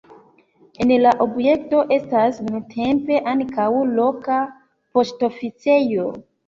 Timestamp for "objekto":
1.25-1.83